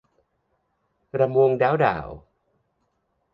[1.19, 2.07] รำวงด๋าวด่าว